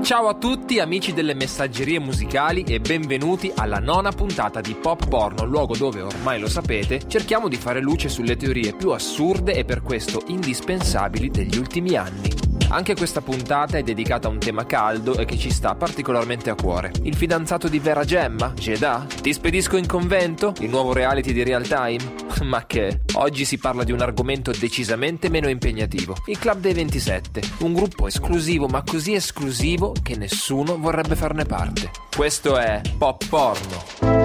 [0.00, 5.44] Ciao a tutti amici delle messaggerie musicali e benvenuti alla nona puntata di Pop Porno,
[5.44, 9.82] luogo dove ormai lo sapete cerchiamo di fare luce sulle teorie più assurde e per
[9.82, 12.47] questo indispensabili degli ultimi anni.
[12.70, 16.54] Anche questa puntata è dedicata a un tema caldo e che ci sta particolarmente a
[16.54, 16.92] cuore.
[17.02, 19.06] Il fidanzato di Vera Gemma, Jeddah?
[19.22, 20.52] Ti spedisco in convento?
[20.60, 22.26] Il nuovo reality di real time?
[22.44, 23.00] Ma che?
[23.14, 26.14] Oggi si parla di un argomento decisamente meno impegnativo.
[26.26, 31.90] Il Club dei 27, un gruppo esclusivo ma così esclusivo che nessuno vorrebbe farne parte.
[32.14, 34.17] Questo è Pop Porno.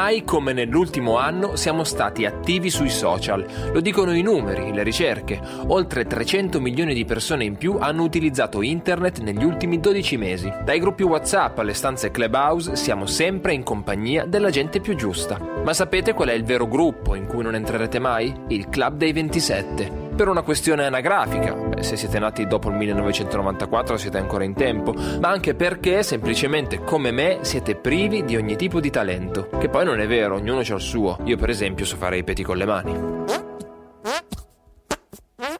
[0.00, 5.40] Mai come nell'ultimo anno siamo stati attivi sui social, lo dicono i numeri, le ricerche.
[5.66, 10.52] Oltre 300 milioni di persone in più hanno utilizzato internet negli ultimi 12 mesi.
[10.64, 15.36] Dai gruppi WhatsApp alle stanze Clubhouse siamo sempre in compagnia della gente più giusta.
[15.64, 18.32] Ma sapete qual è il vero gruppo in cui non entrerete mai?
[18.50, 21.80] Il Club dei 27 per una questione anagrafica.
[21.80, 27.12] Se siete nati dopo il 1994 siete ancora in tempo, ma anche perché semplicemente come
[27.12, 29.48] me siete privi di ogni tipo di talento.
[29.56, 31.18] Che poi non è vero, ognuno ha il suo.
[31.22, 33.24] Io per esempio so fare i peti con le mani.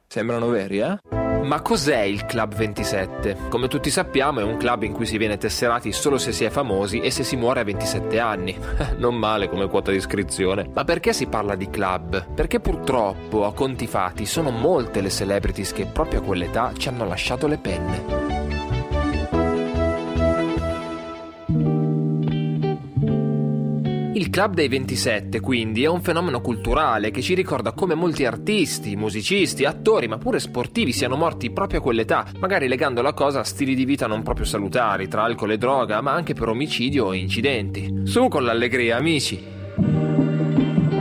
[0.09, 1.28] Sembrano veri, eh?
[1.43, 3.37] Ma cos'è il Club 27?
[3.49, 6.51] Come tutti sappiamo è un club in cui si viene tesserati solo se si è
[6.51, 8.57] famosi e se si muore a 27 anni.
[8.99, 10.69] non male come quota di iscrizione.
[10.75, 12.35] Ma perché si parla di club?
[12.35, 17.07] Perché purtroppo, a conti fatti, sono molte le celebrities che proprio a quell'età ci hanno
[17.07, 18.28] lasciato le penne.
[24.39, 29.65] Club dei 27, quindi, è un fenomeno culturale che ci ricorda come molti artisti, musicisti,
[29.65, 33.75] attori, ma pure sportivi siano morti proprio a quell'età, magari legando la cosa a stili
[33.75, 38.03] di vita non proprio salutari, tra alcol e droga, ma anche per omicidio o incidenti.
[38.05, 39.58] Su con l'allegria, amici!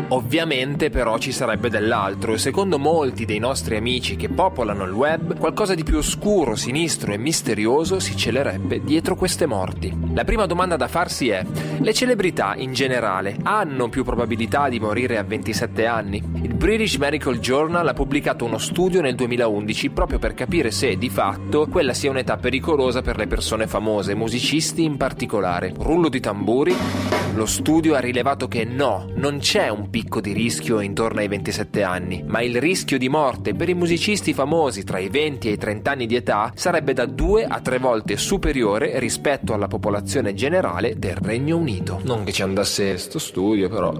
[0.09, 5.37] Ovviamente però ci sarebbe dell'altro e secondo molti dei nostri amici che popolano il web,
[5.37, 9.93] qualcosa di più oscuro, sinistro e misterioso si celerebbe dietro queste morti.
[10.13, 11.45] La prima domanda da farsi è,
[11.79, 16.23] le celebrità in generale hanno più probabilità di morire a 27 anni?
[16.41, 21.09] Il British Medical Journal ha pubblicato uno studio nel 2011 proprio per capire se, di
[21.09, 25.73] fatto, quella sia un'età pericolosa per le persone famose, musicisti in particolare.
[25.77, 26.73] Rullo di tamburi,
[27.37, 31.83] lo studio ha rilevato che no, non c'è un picco di rischio intorno ai 27
[31.83, 35.57] anni, ma il rischio di morte per i musicisti famosi tra i 20 e i
[35.57, 40.97] 30 anni di età sarebbe da 2 a 3 volte superiore rispetto alla popolazione generale
[40.97, 42.01] del Regno Unito.
[42.03, 43.93] Non che ci andasse sto studio, però.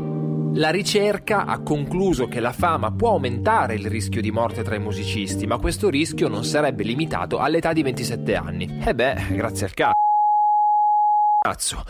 [0.55, 4.79] La ricerca ha concluso che la fama può aumentare il rischio di morte tra i
[4.79, 8.79] musicisti, ma questo rischio non sarebbe limitato all'età di 27 anni.
[8.83, 10.06] E beh, grazie al cazzo.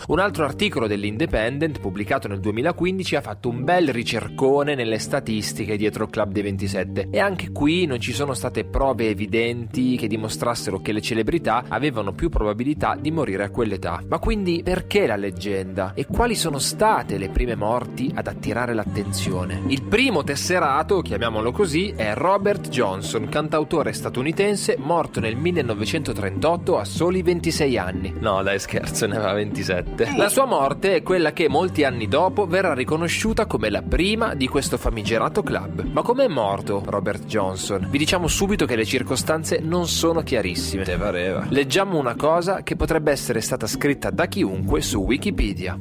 [0.08, 6.04] Un altro articolo dell'Independent pubblicato nel 2015 ha fatto un bel ricercone nelle statistiche dietro
[6.04, 10.80] il Club dei 27 e anche qui non ci sono state prove evidenti che dimostrassero
[10.80, 14.04] che le celebrità avevano più probabilità di morire a quell'età.
[14.08, 15.94] Ma quindi perché la leggenda?
[15.96, 19.62] E quali sono state le prime morti ad attirare l'attenzione?
[19.68, 27.22] Il primo tesserato, chiamiamolo così, è Robert Johnson, cantautore statunitense morto nel 1938 a soli
[27.22, 28.14] 26 anni.
[28.20, 29.47] No, dai scherzo, ne aveva 26.
[29.48, 30.16] 27.
[30.16, 34.48] La sua morte è quella che molti anni dopo verrà riconosciuta come la prima di
[34.48, 35.84] questo famigerato club.
[35.84, 37.88] Ma come è morto Robert Johnson?
[37.90, 40.84] Vi diciamo subito che le circostanze non sono chiarissime.
[40.84, 41.46] Te pareva.
[41.50, 45.78] Leggiamo una cosa che potrebbe essere stata scritta da chiunque su Wikipedia.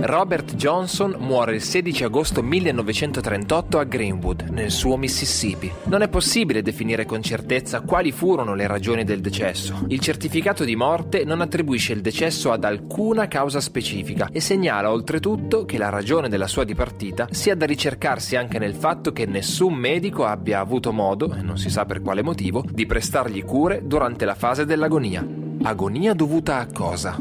[0.00, 5.72] Robert Johnson muore il 16 agosto 1938 a Greenwood, nel suo Mississippi.
[5.84, 9.84] Non è possibile definire con certezza quali furono le ragioni del decesso.
[9.88, 15.64] Il certificato di morte non attribuisce il decesso ad alcuna causa specifica e segnala oltretutto
[15.64, 20.24] che la ragione della sua dipartita sia da ricercarsi anche nel fatto che nessun medico
[20.24, 24.36] abbia avuto modo, e non si sa per quale motivo, di prestargli cure durante la
[24.36, 25.26] fase dell'agonia.
[25.60, 27.18] Agonia dovuta a cosa?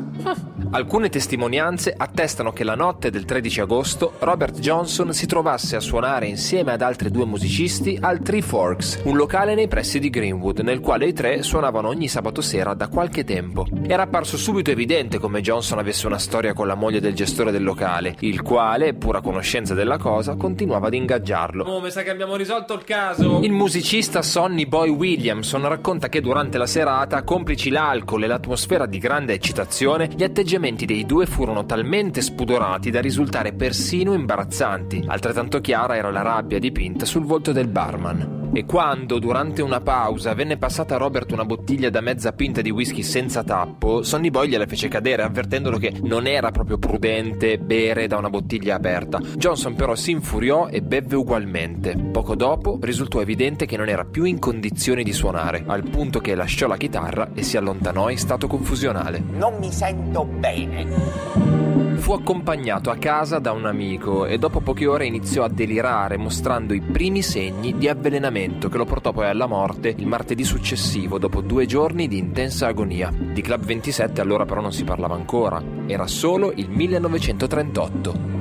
[0.70, 6.28] Alcune testimonianze attestano che la notte del 13 agosto Robert Johnson si trovasse a suonare
[6.28, 10.82] insieme ad altri due musicisti al Three Forks, un locale nei pressi di Greenwood, nel
[10.82, 13.66] quale i tre suonavano ogni sabato sera da qualche tempo.
[13.88, 17.64] Era apparso subito evidente come Johnson avesse una storia con la moglie del gestore del
[17.64, 21.64] locale, il quale, pur a conoscenza della cosa, continuava ad ingaggiarlo.
[21.64, 23.40] Oh, mi sa che abbiamo risolto il caso.
[23.42, 28.98] Il musicista Sonny Boy Williamson racconta che durante la serata, complici l'alcol e l'atmosfera di
[28.98, 30.56] grande eccitazione, gli atteggiamenti
[30.86, 35.04] dei due furono talmente spudorati da risultare persino imbarazzanti.
[35.06, 38.47] Altrettanto chiara era la rabbia dipinta sul volto del barman.
[38.58, 42.72] E quando, durante una pausa, venne passata a Robert una bottiglia da mezza pinta di
[42.72, 48.08] whisky senza tappo, Sonny Boy gliela fece cadere, avvertendolo che non era proprio prudente bere
[48.08, 49.20] da una bottiglia aperta.
[49.20, 51.96] Johnson però si infuriò e bevve ugualmente.
[52.12, 56.34] Poco dopo risultò evidente che non era più in condizioni di suonare, al punto che
[56.34, 59.22] lasciò la chitarra e si allontanò in stato confusionale.
[59.34, 61.57] Non mi sento bene.
[61.98, 66.74] Fu accompagnato a casa da un amico e dopo poche ore iniziò a delirare mostrando
[66.74, 71.42] i primi segni di avvelenamento che lo portò poi alla morte il martedì successivo dopo
[71.42, 73.12] due giorni di intensa agonia.
[73.12, 78.37] Di Club 27 allora però non si parlava ancora, era solo il 1938.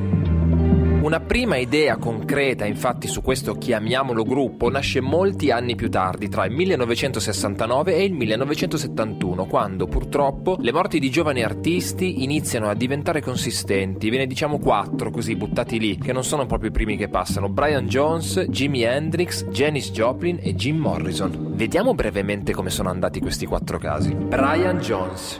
[1.06, 6.46] Una prima idea concreta, infatti, su questo chiamiamolo gruppo nasce molti anni più tardi, tra
[6.46, 13.22] il 1969 e il 1971, quando purtroppo le morti di giovani artisti iniziano a diventare
[13.22, 14.10] consistenti.
[14.10, 17.48] Ve ne diciamo quattro così buttati lì, che non sono proprio i primi che passano:
[17.48, 21.52] Brian Jones, Jimi Hendrix, Janis Joplin e Jim Morrison.
[21.54, 24.12] Vediamo brevemente come sono andati questi quattro casi.
[24.12, 25.38] Brian Jones.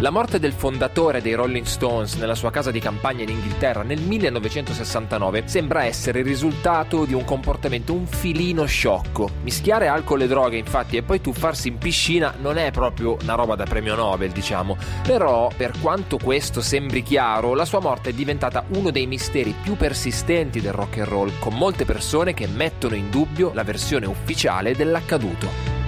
[0.00, 3.98] La morte del fondatore dei Rolling Stones nella sua casa di campagna in Inghilterra nel
[3.98, 9.30] 1969 sembra essere il risultato di un comportamento un filino sciocco.
[9.42, 13.54] Mischiare alcol e droghe, infatti, e poi tuffarsi in piscina non è proprio una roba
[13.54, 14.76] da premio Nobel, diciamo.
[15.02, 19.76] Però, per quanto questo sembri chiaro, la sua morte è diventata uno dei misteri più
[19.76, 24.76] persistenti del rock and roll, con molte persone che mettono in dubbio la versione ufficiale
[24.76, 25.85] dell'accaduto.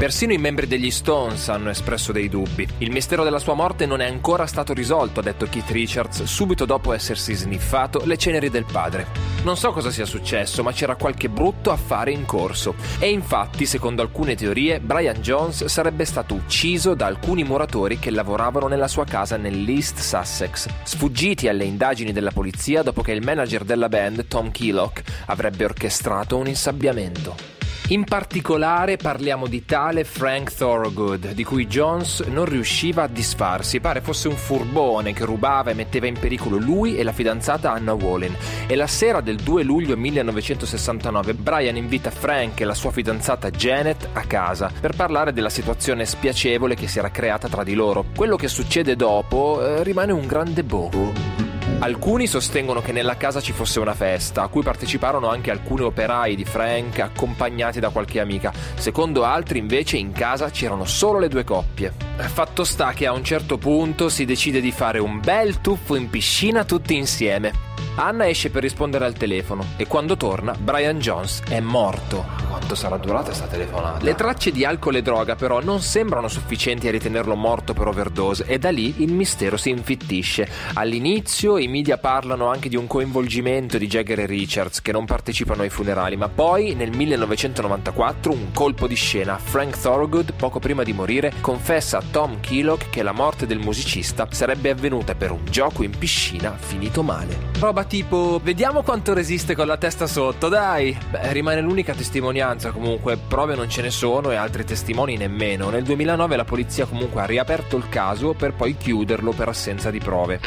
[0.00, 2.66] Persino i membri degli Stones hanno espresso dei dubbi.
[2.78, 6.64] Il mistero della sua morte non è ancora stato risolto, ha detto Keith Richards, subito
[6.64, 9.08] dopo essersi sniffato le ceneri del padre.
[9.42, 12.76] Non so cosa sia successo, ma c'era qualche brutto affare in corso.
[12.98, 18.68] E infatti, secondo alcune teorie, Brian Jones sarebbe stato ucciso da alcuni muratori che lavoravano
[18.68, 23.90] nella sua casa nell'East Sussex, sfuggiti alle indagini della polizia dopo che il manager della
[23.90, 27.59] band, Tom Keelock, avrebbe orchestrato un insabbiamento.
[27.90, 33.80] In particolare parliamo di tale Frank Thorogood, di cui Jones non riusciva a disfarsi.
[33.80, 37.92] Pare fosse un furbone che rubava e metteva in pericolo lui e la fidanzata Anna
[37.92, 38.36] Wallin.
[38.68, 44.10] E la sera del 2 luglio 1969 Brian invita Frank e la sua fidanzata Janet
[44.12, 48.04] a casa per parlare della situazione spiacevole che si era creata tra di loro.
[48.14, 51.39] Quello che succede dopo eh, rimane un grande boh.
[51.78, 56.36] Alcuni sostengono che nella casa ci fosse una festa, a cui parteciparono anche alcuni operai
[56.36, 58.52] di Frank accompagnati da qualche amica.
[58.74, 61.92] Secondo altri, invece, in casa c'erano solo le due coppie.
[62.16, 66.10] Fatto sta che a un certo punto si decide di fare un bel tuffo in
[66.10, 67.68] piscina tutti insieme.
[67.96, 72.49] Anna esce per rispondere al telefono e quando torna Brian Jones è morto.
[72.70, 74.04] Quanto sarà durata questa telefonata?
[74.04, 78.44] Le tracce di alcol e droga però non sembrano sufficienti a ritenerlo morto per overdose
[78.44, 80.48] e da lì il mistero si infittisce.
[80.74, 85.62] All'inizio i media parlano anche di un coinvolgimento di Jagger e Richards che non partecipano
[85.62, 89.36] ai funerali, ma poi nel 1994 un colpo di scena.
[89.36, 94.28] Frank Thorogood, poco prima di morire, confessa a Tom Keelock che la morte del musicista
[94.30, 97.48] sarebbe avvenuta per un gioco in piscina finito male.
[97.58, 100.96] Roba tipo vediamo quanto resiste con la testa sotto, dai.
[101.10, 105.70] Beh, rimane l'unica testimonianza comunque, prove non ce ne sono e altri testimoni nemmeno.
[105.70, 109.98] Nel 2009 la polizia comunque ha riaperto il caso per poi chiuderlo per assenza di
[109.98, 110.40] prove.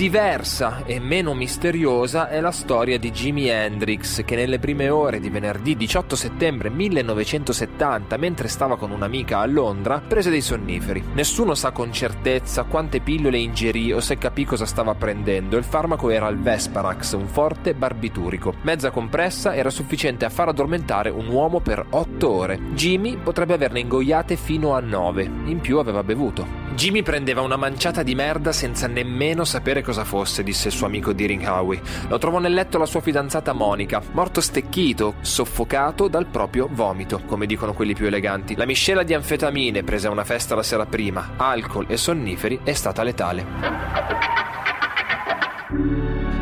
[0.00, 5.28] Diversa e meno misteriosa è la storia di Jimi Hendrix che nelle prime ore di
[5.28, 11.04] venerdì 18 settembre 1970, mentre stava con un'amica a Londra, prese dei sonniferi.
[11.12, 15.58] Nessuno sa con certezza quante pillole ingerì o se capì cosa stava prendendo.
[15.58, 18.54] Il farmaco era il Vesparax, un forte barbiturico.
[18.62, 22.58] Mezza compressa era sufficiente a far addormentare un uomo per 8 ore.
[22.72, 25.30] Jimmy potrebbe averne ingoiate fino a 9.
[25.44, 26.60] In più aveva bevuto.
[26.74, 31.12] Jimmy prendeva una manciata di merda senza nemmeno sapere cosa fosse, disse il suo amico
[31.12, 31.80] Deering Howie.
[32.08, 37.46] Lo trovò nel letto la sua fidanzata Monica, morto stecchito, soffocato dal proprio vomito, come
[37.46, 38.56] dicono quelli più eleganti.
[38.56, 42.72] La miscela di anfetamine prese a una festa la sera prima, alcol e sonniferi è
[42.72, 43.44] stata letale.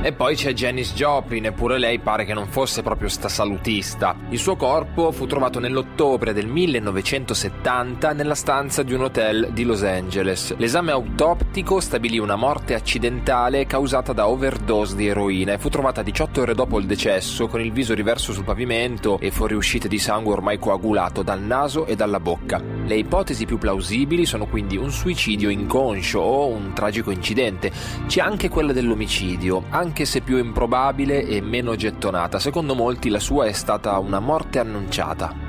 [0.01, 4.15] E poi c'è Janis Joplin, eppure lei pare che non fosse proprio sta salutista.
[4.31, 9.83] Il suo corpo fu trovato nell'ottobre del 1970 nella stanza di un hotel di Los
[9.83, 10.55] Angeles.
[10.57, 16.43] L'esame autoptico stabilì una morte accidentale causata da overdose di eroina e fu trovata 18
[16.43, 20.61] ore dopo il decesso con il viso riverso sul pavimento e fuoriuscite di sangue ormai
[20.61, 22.63] coagulato dal naso e dalla bocca.
[22.87, 27.71] Le ipotesi più plausibili sono quindi un suicidio inconscio o un tragico incidente.
[28.07, 32.39] C'è anche quella dell'omicidio, anche se più improbabile e meno gettonata.
[32.39, 35.48] Secondo molti la sua è stata una morte annunciata.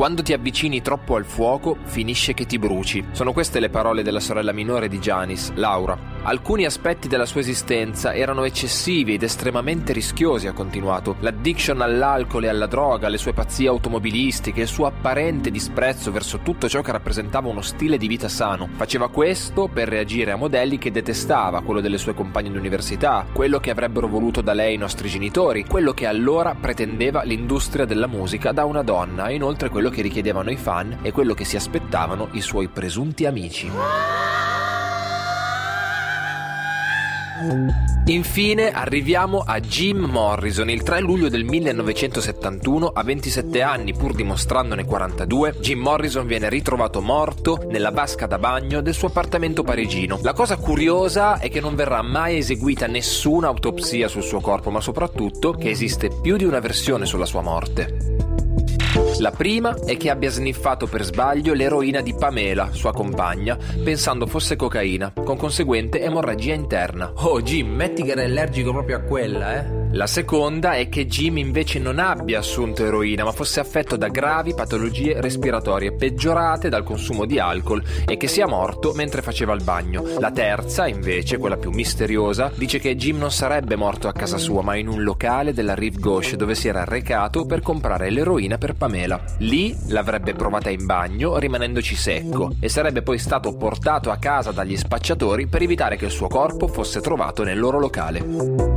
[0.00, 3.04] Quando ti avvicini troppo al fuoco, finisce che ti bruci.
[3.12, 6.10] Sono queste le parole della sorella minore di Janis, Laura.
[6.22, 11.16] Alcuni aspetti della sua esistenza erano eccessivi ed estremamente rischiosi, ha continuato.
[11.20, 16.66] L'addiction all'alcol e alla droga, le sue pazzie automobilistiche, il suo apparente disprezzo verso tutto
[16.66, 18.70] ciò che rappresentava uno stile di vita sano.
[18.76, 23.70] Faceva questo per reagire a modelli che detestava, quello delle sue compagne d'università, quello che
[23.70, 28.64] avrebbero voluto da lei i nostri genitori, quello che allora pretendeva l'industria della musica da
[28.64, 32.40] una donna e inoltre quello che richiedevano i fan e quello che si aspettavano i
[32.40, 33.70] suoi presunti amici.
[38.04, 40.68] Infine arriviamo a Jim Morrison.
[40.68, 47.00] Il 3 luglio del 1971, a 27 anni pur dimostrandone 42, Jim Morrison viene ritrovato
[47.00, 50.18] morto nella vasca da bagno del suo appartamento parigino.
[50.22, 54.80] La cosa curiosa è che non verrà mai eseguita nessuna autopsia sul suo corpo, ma
[54.80, 58.19] soprattutto che esiste più di una versione sulla sua morte.
[59.20, 64.56] La prima è che abbia sniffato per sbaglio l'eroina di Pamela, sua compagna, pensando fosse
[64.56, 67.12] cocaina, con conseguente emorragia interna.
[67.16, 69.80] Oh Jim, metti che era allergico proprio a quella, eh?
[69.92, 74.54] La seconda è che Jim invece non abbia assunto eroina, ma fosse affetto da gravi
[74.54, 80.04] patologie respiratorie peggiorate dal consumo di alcol e che sia morto mentre faceva il bagno.
[80.20, 84.62] La terza, invece, quella più misteriosa, dice che Jim non sarebbe morto a casa sua,
[84.62, 88.74] ma in un locale della Rive Gauche dove si era recato per comprare l'eroina per
[88.74, 89.09] Pamela.
[89.38, 94.76] Lì l'avrebbe provata in bagno, rimanendoci secco, e sarebbe poi stato portato a casa dagli
[94.76, 98.22] spacciatori per evitare che il suo corpo fosse trovato nel loro locale.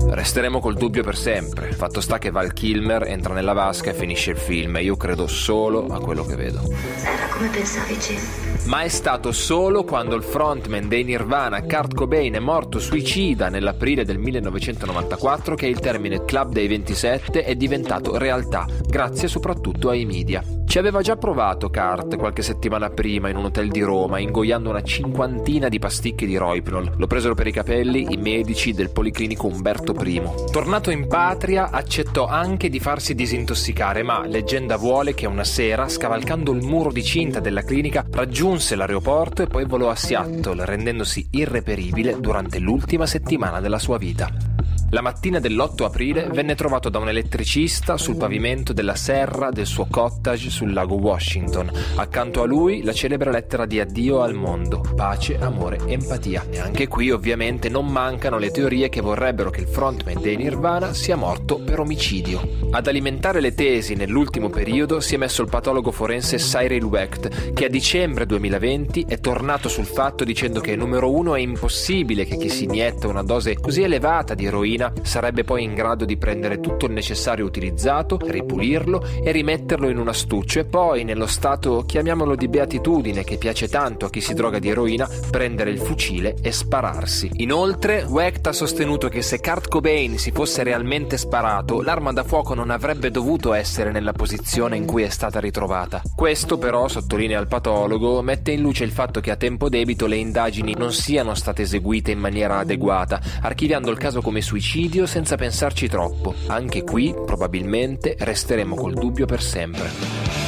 [0.09, 1.71] Resteremo col dubbio per sempre.
[1.71, 5.27] Fatto sta che Val Kilmer entra nella vasca e finisce il film e io credo
[5.27, 6.61] solo a quello che vedo.
[7.03, 8.19] Era come pensavi, Jim.
[8.65, 14.05] Ma è stato solo quando il frontman dei Nirvana, Kurt Cobain, è morto suicida nell'aprile
[14.05, 20.22] del 1994 che il termine Club dei 27 è diventato realtà, grazie soprattutto ai media.
[20.65, 24.81] Ci aveva già provato Kurt qualche settimana prima in un hotel di Roma, ingoiando una
[24.81, 26.93] cinquantina di pasticche di Roipnol.
[26.97, 30.21] Lo presero per i capelli i medici del Policlinico Umberto I.
[30.51, 36.51] Tornato in patria, accettò anche di farsi disintossicare, ma leggenda vuole che una sera, scavalcando
[36.53, 42.19] il muro di cinta della clinica, raggiunse l'aeroporto e poi volò a Seattle, rendendosi irreperibile
[42.19, 44.52] durante l'ultima settimana della sua vita.
[44.93, 49.87] La mattina dell'8 aprile venne trovato da un elettricista sul pavimento della serra del suo
[49.89, 51.71] cottage sul lago Washington.
[51.95, 56.45] Accanto a lui la celebre lettera di addio al mondo, pace, amore, empatia.
[56.47, 60.93] E anche qui ovviamente non mancano le teorie che vorrebbero che il frontman dei Nirvana
[60.93, 62.67] sia morto per omicidio.
[62.69, 67.65] Ad alimentare le tesi nell'ultimo periodo si è messo il patologo forense Cyril Wecht, che
[67.65, 72.49] a dicembre 2020 è tornato sul fatto dicendo che numero uno è impossibile che chi
[72.49, 76.87] si inietta una dose così elevata di eroina sarebbe poi in grado di prendere tutto
[76.87, 82.47] il necessario utilizzato, ripulirlo e rimetterlo in un astuccio e poi, nello stato chiamiamolo di
[82.47, 87.29] beatitudine che piace tanto a chi si droga di eroina, prendere il fucile e spararsi.
[87.35, 92.53] Inoltre, Wecht ha sostenuto che se Kurt Cobain si fosse realmente sparato, l'arma da fuoco
[92.53, 96.01] non avrebbe dovuto essere nella posizione in cui è stata ritrovata.
[96.15, 100.15] Questo però, sottolinea il patologo, mette in luce il fatto che a tempo debito le
[100.15, 105.35] indagini non siano state eseguite in maniera adeguata, archiviando il caso come suicidio suicidio senza
[105.35, 106.33] pensarci troppo.
[106.47, 110.42] Anche qui, probabilmente, resteremo col dubbio per sempre.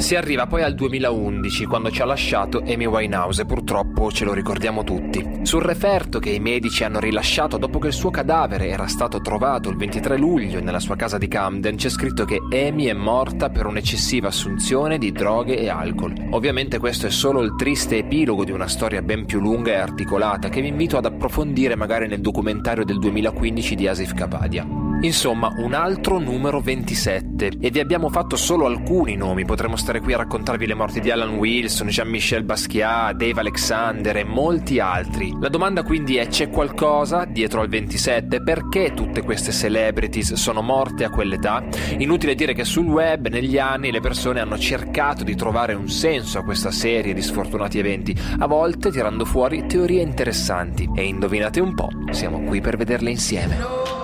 [0.00, 4.32] Si arriva poi al 2011, quando ci ha lasciato Amy Winehouse, e purtroppo ce lo
[4.32, 5.40] ricordiamo tutti.
[5.42, 9.68] Sul referto che i medici hanno rilasciato dopo che il suo cadavere era stato trovato
[9.68, 13.66] il 23 luglio nella sua casa di Camden, c'è scritto che Amy è morta per
[13.66, 16.14] un'eccessiva assunzione di droghe e alcol.
[16.30, 20.48] Ovviamente questo è solo il triste epilogo di una storia ben più lunga e articolata
[20.48, 24.79] che vi invito ad approfondire magari nel documentario del 2015 di Asif Kapadia.
[25.02, 27.52] Insomma, un altro numero 27.
[27.58, 31.10] E vi abbiamo fatto solo alcuni nomi, potremmo stare qui a raccontarvi le morti di
[31.10, 35.34] Alan Wilson, Jean-Michel Basquiat, Dave Alexander e molti altri.
[35.40, 38.42] La domanda quindi è c'è qualcosa dietro al 27?
[38.42, 41.64] Perché tutte queste celebrities sono morte a quell'età?
[41.96, 46.38] Inutile dire che sul web negli anni le persone hanno cercato di trovare un senso
[46.38, 50.90] a questa serie di sfortunati eventi, a volte tirando fuori teorie interessanti.
[50.94, 53.99] E indovinate un po', siamo qui per vederle insieme.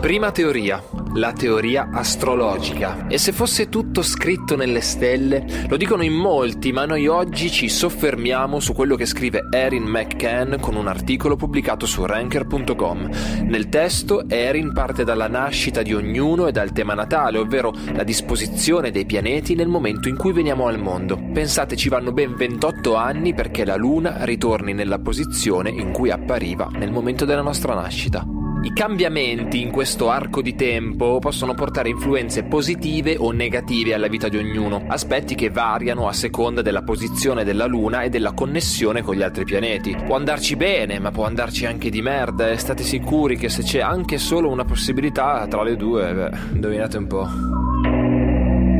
[0.00, 0.80] Prima teoria,
[1.14, 3.08] la teoria astrologica.
[3.08, 5.44] E se fosse tutto scritto nelle stelle?
[5.68, 10.60] Lo dicono in molti, ma noi oggi ci soffermiamo su quello che scrive Erin McCann
[10.60, 13.10] con un articolo pubblicato su ranker.com.
[13.42, 18.92] Nel testo Erin parte dalla nascita di ognuno e dal tema natale, ovvero la disposizione
[18.92, 21.20] dei pianeti nel momento in cui veniamo al mondo.
[21.32, 26.70] Pensate ci vanno ben 28 anni perché la Luna ritorni nella posizione in cui appariva
[26.72, 28.24] nel momento della nostra nascita.
[28.60, 34.28] I cambiamenti in questo arco di tempo possono portare influenze positive o negative alla vita
[34.28, 39.14] di ognuno, aspetti che variano a seconda della posizione della Luna e della connessione con
[39.14, 39.96] gli altri pianeti.
[40.04, 43.80] Può andarci bene, ma può andarci anche di merda e state sicuri che se c'è
[43.80, 47.97] anche solo una possibilità tra le due, beh, indovinate un po'.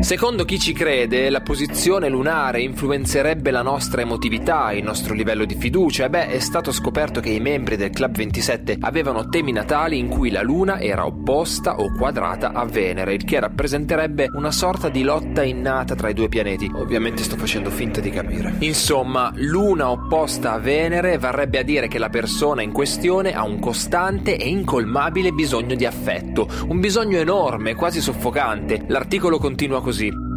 [0.01, 5.55] Secondo chi ci crede, la posizione lunare influenzerebbe la nostra emotività, il nostro livello di
[5.55, 6.05] fiducia.
[6.05, 10.07] E beh, è stato scoperto che i membri del Club 27 avevano temi natali in
[10.07, 15.03] cui la luna era opposta o quadrata a Venere, il che rappresenterebbe una sorta di
[15.03, 16.71] lotta innata tra i due pianeti.
[16.73, 18.55] Ovviamente sto facendo finta di capire.
[18.59, 23.59] Insomma, luna opposta a Venere varrebbe a dire che la persona in questione ha un
[23.59, 28.85] costante e incolmabile bisogno di affetto, un bisogno enorme, quasi soffocante.
[28.87, 29.88] L'articolo continua così.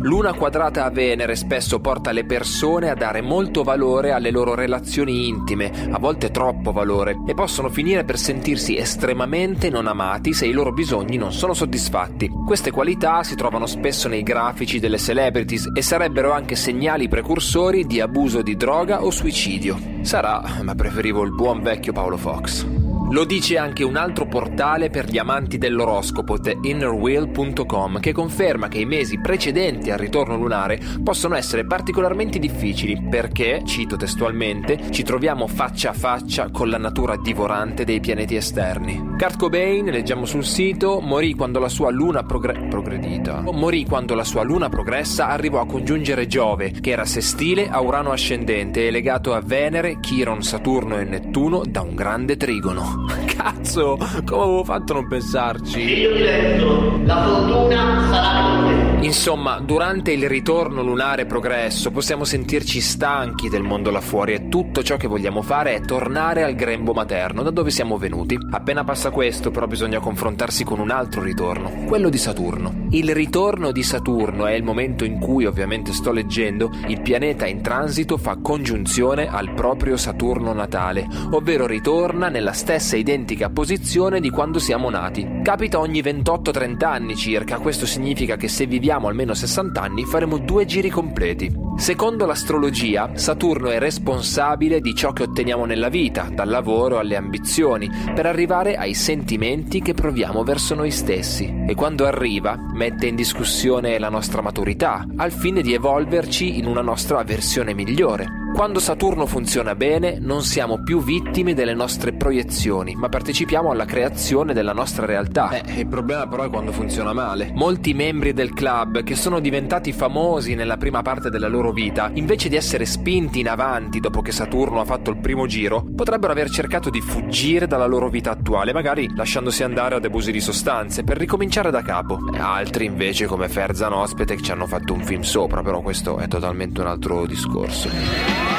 [0.04, 5.28] Luna quadrata a Venere spesso porta le persone a dare molto valore alle loro relazioni
[5.28, 10.52] intime, a volte troppo valore, e possono finire per sentirsi estremamente non amati se i
[10.52, 12.28] loro bisogni non sono soddisfatti.
[12.44, 18.00] Queste qualità si trovano spesso nei grafici delle celebrities e sarebbero anche segnali precursori di
[18.00, 19.78] abuso di droga o suicidio.
[20.00, 22.81] Sarà, ma preferivo il buon vecchio Paolo Fox.
[23.12, 28.86] Lo dice anche un altro portale per gli amanti dell'oroscopo, theinnerwheel.com, che conferma che i
[28.86, 35.90] mesi precedenti al ritorno lunare possono essere particolarmente difficili perché, cito testualmente, ci troviamo faccia
[35.90, 39.10] a faccia con la natura divorante dei pianeti esterni.
[39.18, 43.42] Kurt Cobain, leggiamo sul sito, morì quando la sua luna progre- progredita.
[43.42, 48.10] Morì quando la sua luna progressa arrivò a congiungere Giove, che era sestile a Urano
[48.10, 53.01] ascendente e legato a Venere, Chiron, Saturno e Nettuno da un grande trigono.
[53.36, 55.80] Cazzo, come avevo fatto a non pensarci?
[55.80, 58.81] Figlio diletto, la fortuna sarà con te.
[59.02, 64.84] Insomma, durante il ritorno lunare progresso possiamo sentirci stanchi del mondo là fuori e tutto
[64.84, 68.38] ciò che vogliamo fare è tornare al grembo materno, da dove siamo venuti.
[68.52, 72.86] Appena passa questo, però bisogna confrontarsi con un altro ritorno, quello di Saturno.
[72.90, 77.60] Il ritorno di Saturno è il momento in cui, ovviamente sto leggendo, il pianeta in
[77.60, 84.60] transito fa congiunzione al proprio Saturno natale, ovvero ritorna nella stessa identica posizione di quando
[84.60, 85.40] siamo nati.
[85.42, 90.64] Capita ogni 28-30 anni circa, questo significa che se viviamo almeno 60 anni faremo due
[90.64, 91.52] giri completi.
[91.76, 97.90] Secondo l'astrologia, Saturno è responsabile di ciò che otteniamo nella vita, dal lavoro alle ambizioni,
[98.14, 101.64] per arrivare ai sentimenti che proviamo verso noi stessi.
[101.66, 106.82] E quando arriva, mette in discussione la nostra maturità, al fine di evolverci in una
[106.82, 108.41] nostra versione migliore.
[108.54, 114.52] Quando Saturno funziona bene, non siamo più vittime delle nostre proiezioni, ma partecipiamo alla creazione
[114.52, 115.50] della nostra realtà.
[115.50, 117.50] Eh, il problema però è quando funziona male.
[117.54, 122.48] Molti membri del club, che sono diventati famosi nella prima parte della loro vita, invece
[122.48, 126.50] di essere spinti in avanti dopo che Saturno ha fatto il primo giro, potrebbero aver
[126.50, 131.16] cercato di fuggire dalla loro vita attuale, magari lasciandosi andare ad abusi di sostanze, per
[131.16, 132.18] ricominciare da capo.
[132.32, 136.28] E altri invece, come Ferzan Ospete, ci hanno fatto un film sopra, però questo è
[136.28, 138.51] totalmente un altro discorso.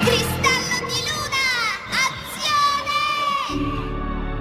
[0.00, 1.44] Cristallo di luna!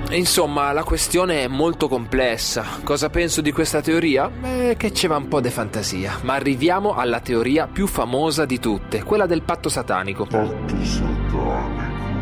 [0.06, 0.16] Azione!
[0.16, 2.66] Insomma, la questione è molto complessa.
[2.84, 4.30] Cosa penso di questa teoria?
[4.30, 6.18] Beh, che ci va un po' di fantasia.
[6.22, 10.28] Ma arriviamo alla teoria più famosa di tutte, quella del patto satanico.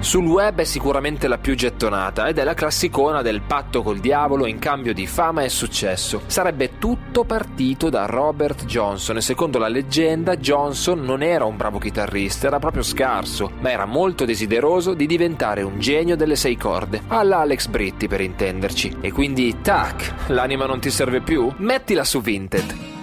[0.05, 4.45] Sul web è sicuramente la più gettonata ed è la classicona del patto col diavolo
[4.45, 6.21] in cambio di fama e successo.
[6.27, 11.79] Sarebbe tutto partito da Robert Johnson e secondo la leggenda Johnson non era un bravo
[11.79, 17.01] chitarrista, era proprio scarso, ma era molto desideroso di diventare un genio delle sei corde,
[17.07, 18.97] alla Alex Britti per intenderci.
[19.01, 21.51] E quindi, tac, l'anima non ti serve più?
[21.57, 22.94] Mettila su Vinted.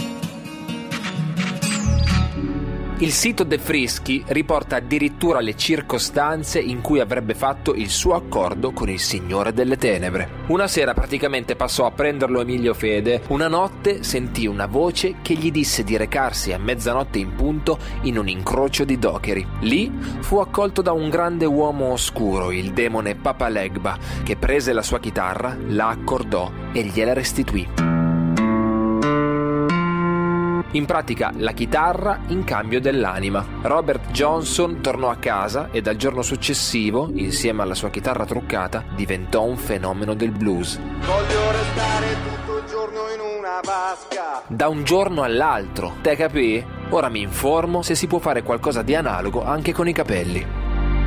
[2.98, 8.70] Il sito De Frischi riporta addirittura le circostanze in cui avrebbe fatto il suo accordo
[8.70, 10.44] con il Signore delle Tenebre.
[10.46, 15.50] Una sera praticamente passò a prenderlo Emilio Fede, una notte sentì una voce che gli
[15.50, 19.44] disse di recarsi a mezzanotte in punto in un incrocio di docheri.
[19.62, 24.82] Lì fu accolto da un grande uomo oscuro, il demone Papa Legba, che prese la
[24.82, 27.91] sua chitarra, la accordò e gliela restituì.
[30.74, 33.44] In pratica la chitarra in cambio dell'anima.
[33.60, 39.42] Robert Johnson tornò a casa e dal giorno successivo, insieme alla sua chitarra truccata, diventò
[39.42, 40.78] un fenomeno del blues.
[40.78, 44.42] Voglio restare tutto il giorno in una vasca.
[44.48, 46.64] Da un giorno all'altro, te capì?
[46.88, 50.61] Ora mi informo se si può fare qualcosa di analogo anche con i capelli.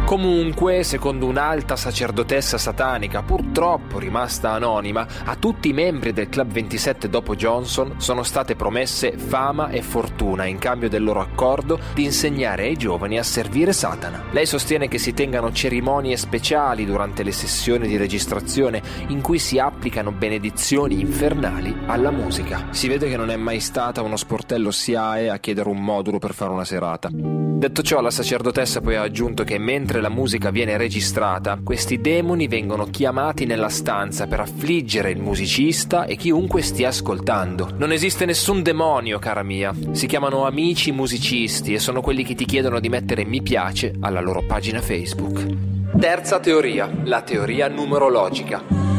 [0.05, 7.09] Comunque, secondo un'alta sacerdotessa satanica, purtroppo rimasta anonima, a tutti i membri del Club 27
[7.09, 12.65] dopo Johnson sono state promesse fama e fortuna in cambio del loro accordo di insegnare
[12.65, 14.25] ai giovani a servire Satana.
[14.29, 19.57] Lei sostiene che si tengano cerimonie speciali durante le sessioni di registrazione in cui si
[19.57, 22.67] applicano benedizioni infernali alla musica.
[22.69, 26.35] Si vede che non è mai stata uno sportello SIAE a chiedere un modulo per
[26.35, 27.09] fare una serata.
[27.11, 32.01] Detto ciò, la sacerdotessa poi ha aggiunto che mentre mentre la musica viene registrata, questi
[32.01, 37.71] demoni vengono chiamati nella stanza per affliggere il musicista e chiunque stia ascoltando.
[37.77, 39.73] Non esiste nessun demonio, cara mia.
[39.91, 44.19] Si chiamano amici musicisti e sono quelli che ti chiedono di mettere mi piace alla
[44.19, 45.45] loro pagina Facebook.
[45.97, 48.94] Terza teoria, la teoria numerologica.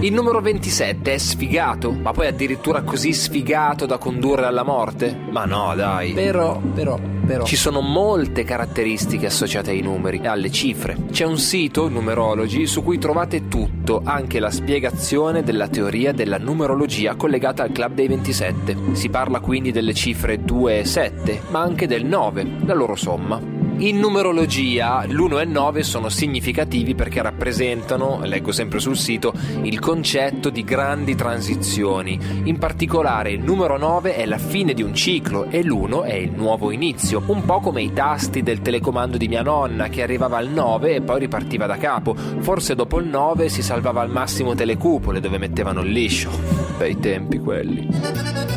[0.00, 1.90] Il numero 27 è sfigato?
[1.90, 5.18] Ma poi addirittura così sfigato da condurre alla morte?
[5.30, 6.12] Ma no, dai.
[6.12, 7.44] Però, però, però.
[7.44, 10.96] Ci sono molte caratteristiche associate ai numeri e alle cifre.
[11.10, 17.16] C'è un sito, Numerology, su cui trovate tutto, anche la spiegazione della teoria della numerologia
[17.16, 18.76] collegata al Club dei 27.
[18.92, 23.57] Si parla quindi delle cifre 2 e 7, ma anche del 9, la loro somma.
[23.80, 29.78] In numerologia l'1 e il 9 sono significativi perché rappresentano, leggo sempre sul sito, il
[29.78, 32.18] concetto di grandi transizioni.
[32.42, 36.32] In particolare il numero 9 è la fine di un ciclo e l'1 è il
[36.32, 40.48] nuovo inizio, un po' come i tasti del telecomando di mia nonna che arrivava al
[40.48, 42.16] 9 e poi ripartiva da capo.
[42.16, 46.30] Forse dopo il 9 si salvava al massimo telecupole dove mettevano il liscio.
[46.76, 48.47] Bei tempi quelli.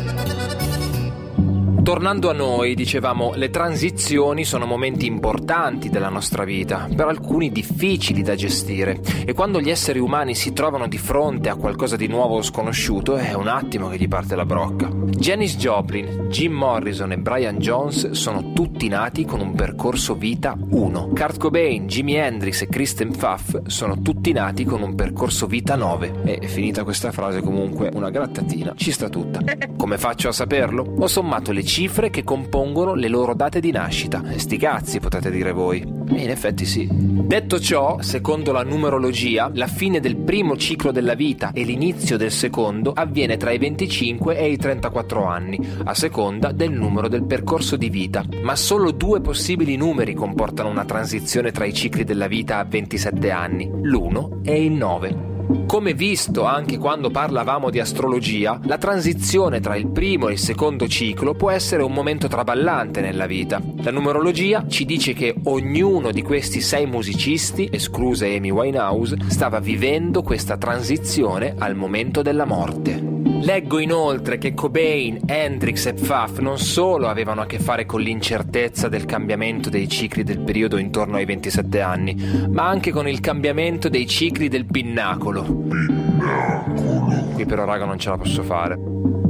[1.82, 8.22] Tornando a noi, dicevamo, le transizioni sono momenti importanti della nostra vita, per alcuni difficili
[8.22, 12.36] da gestire, e quando gli esseri umani si trovano di fronte a qualcosa di nuovo
[12.36, 14.90] o sconosciuto è un attimo che gli parte la brocca.
[15.22, 21.08] Janis Joplin, Jim Morrison e Brian Jones sono tutti nati con un percorso vita 1.
[21.08, 26.22] Kurt Cobain, Jimi Hendrix e Kristen Pfaff sono tutti nati con un percorso vita 9.
[26.24, 29.40] E finita questa frase comunque una grattatina ci sta tutta.
[29.76, 30.94] Come faccio a saperlo?
[30.98, 34.22] Ho sommato le cifre che compongono le loro date di nascita.
[34.36, 35.80] Sti cazzi, potete dire voi.
[35.80, 36.86] E in effetti sì.
[36.86, 42.30] Detto ciò, secondo la numerologia, la fine del primo ciclo della vita e l'inizio del
[42.30, 47.76] secondo avviene tra i 25 e i 34 anni, a seconda del numero del percorso
[47.76, 48.22] di vita.
[48.42, 53.30] Ma solo due possibili numeri comportano una transizione tra i cicli della vita a 27
[53.30, 55.31] anni, l'1 e il 9.
[55.66, 60.86] Come visto anche quando parlavamo di astrologia, la transizione tra il primo e il secondo
[60.86, 63.60] ciclo può essere un momento traballante nella vita.
[63.76, 70.22] La numerologia ci dice che ognuno di questi sei musicisti, esclusa Amy Winehouse, stava vivendo
[70.22, 73.11] questa transizione al momento della morte.
[73.24, 78.88] Leggo inoltre che Cobain, Hendrix e Pfaff non solo avevano a che fare con l'incertezza
[78.88, 83.88] del cambiamento dei cicli del periodo intorno ai 27 anni, ma anche con il cambiamento
[83.88, 85.42] dei cicli del pinnacolo.
[85.42, 87.30] Pinnacolo.
[87.34, 89.21] Qui però raga non ce la posso fare.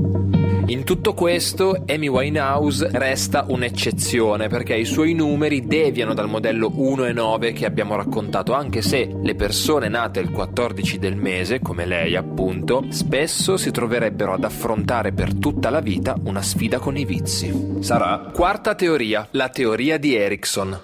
[0.66, 7.07] In tutto questo Amy Winehouse resta un'eccezione perché i suoi numeri deviano dal modello 1
[7.07, 11.85] e 9 che abbiamo raccontato, anche se le persone nate il 14 del mese, come
[11.85, 17.05] lei appunto, spesso si troverebbero ad affrontare per tutta la vita una sfida con i
[17.05, 17.79] vizi.
[17.81, 18.31] Sarà?
[18.33, 20.81] Quarta teoria, la teoria di Erickson.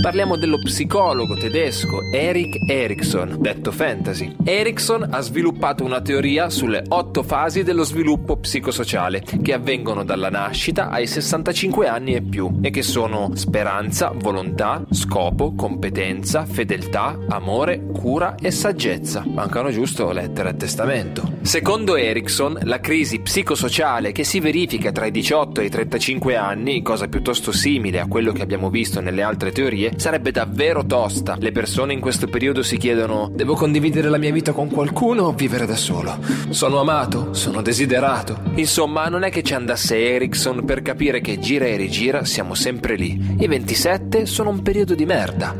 [0.00, 4.36] Parliamo dello psicologo tedesco Erik Erikson, detto fantasy.
[4.44, 10.88] Erikson ha sviluppato una teoria sulle otto fasi dello sviluppo psicosociale che avvengono dalla nascita
[10.88, 18.36] ai 65 anni e più e che sono speranza, volontà, scopo, competenza, fedeltà, amore, cura
[18.40, 19.24] e saggezza.
[19.26, 21.36] Mancano giusto lettera e testamento.
[21.42, 26.82] Secondo Erikson, la crisi psicosociale che si verifica tra i 18 e i 35 anni,
[26.82, 29.98] cosa piuttosto simile a quello che abbiamo visto nelle altre teorie, famiglie.
[29.98, 31.36] Sarebbe davvero tosta.
[31.38, 35.32] Le persone in questo periodo si chiedono: devo condividere la mia vita con qualcuno o
[35.32, 36.18] vivere da solo?
[36.50, 37.32] Sono amato?
[37.34, 38.40] Sono desiderato?
[38.54, 42.96] Insomma, non è che ci andasse Ericsson per capire che gira e rigira siamo sempre
[42.96, 43.36] lì.
[43.38, 45.54] I 27 sono un periodo di merda.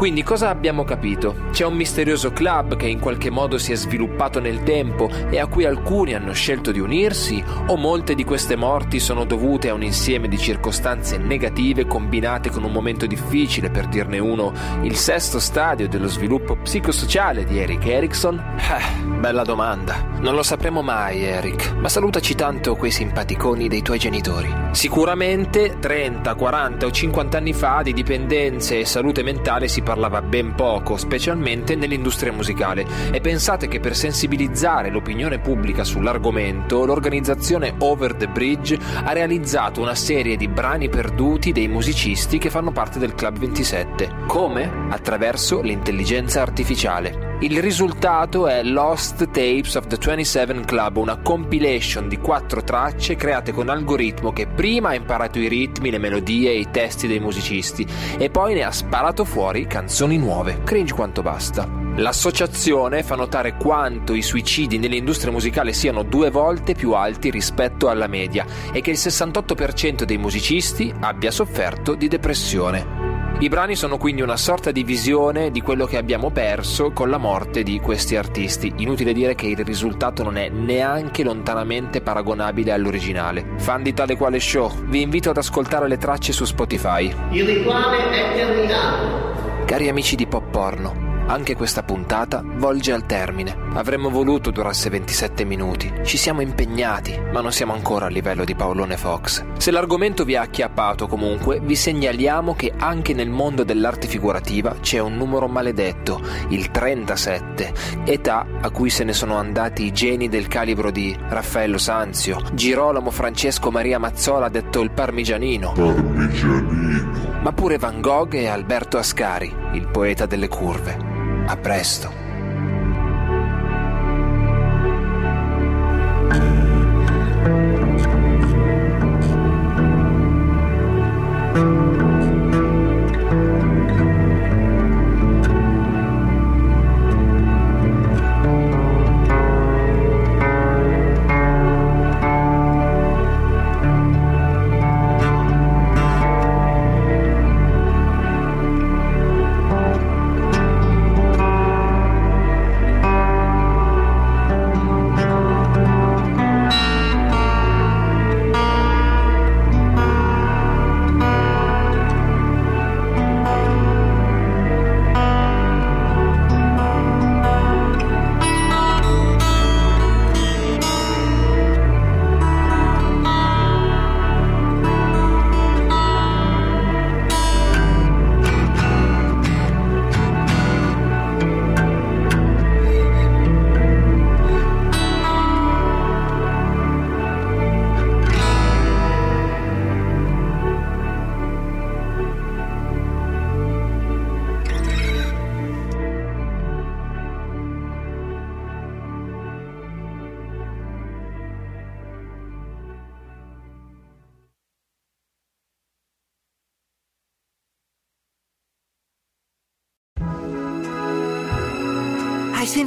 [0.00, 1.48] Quindi cosa abbiamo capito?
[1.50, 5.46] C'è un misterioso club che in qualche modo si è sviluppato nel tempo e a
[5.46, 9.82] cui alcuni hanno scelto di unirsi o molte di queste morti sono dovute a un
[9.82, 15.86] insieme di circostanze negative combinate con un momento difficile, per dirne uno, il sesto stadio
[15.86, 18.38] dello sviluppo psicosociale di Eric Erickson?
[18.56, 20.02] Eh, bella domanda.
[20.20, 24.50] Non lo sapremo mai, Eric, ma salutaci tanto quei simpaticoni dei tuoi genitori.
[24.70, 30.54] Sicuramente 30, 40 o 50 anni fa di dipendenze e salute mentale si parlava ben
[30.54, 38.28] poco, specialmente nell'industria musicale, e pensate che per sensibilizzare l'opinione pubblica sull'argomento, l'organizzazione Over the
[38.28, 43.38] Bridge ha realizzato una serie di brani perduti dei musicisti che fanno parte del Club
[43.38, 44.26] 27.
[44.28, 44.86] Come?
[44.90, 47.29] Attraverso l'intelligenza artificiale.
[47.42, 53.52] Il risultato è Lost Tapes of the 27 Club, una compilation di quattro tracce create
[53.52, 57.86] con algoritmo che prima ha imparato i ritmi, le melodie e i testi dei musicisti
[58.18, 60.60] e poi ne ha sparato fuori canzoni nuove.
[60.64, 61.66] Cringe quanto basta.
[61.96, 68.06] L'associazione fa notare quanto i suicidi nell'industria musicale siano due volte più alti rispetto alla
[68.06, 73.09] media e che il 68% dei musicisti abbia sofferto di depressione.
[73.40, 77.16] I brani sono quindi una sorta di visione di quello che abbiamo perso con la
[77.16, 78.70] morte di questi artisti.
[78.76, 83.54] Inutile dire che il risultato non è neanche lontanamente paragonabile all'originale.
[83.56, 87.10] Fan di tale quale show, vi invito ad ascoltare le tracce su Spotify.
[87.30, 89.64] Il rituale è terminato.
[89.64, 93.56] Cari amici di Pop Porno, anche questa puntata volge al termine.
[93.74, 95.92] Avremmo voluto durasse 27 minuti.
[96.02, 99.44] Ci siamo impegnati, ma non siamo ancora a livello di Paolone Fox.
[99.56, 104.98] Se l'argomento vi ha acchiappato comunque, vi segnaliamo che anche nel mondo dell'arte figurativa c'è
[104.98, 107.72] un numero maledetto, il 37,
[108.06, 113.12] età a cui se ne sono andati i geni del calibro di Raffaello Sanzio, Girolamo
[113.12, 115.74] Francesco Maria Mazzola detto il Parmigianino.
[115.74, 117.28] Parmigianino.
[117.42, 121.09] Ma pure Van Gogh e Alberto Ascari, il poeta delle curve.
[121.50, 122.19] A presto.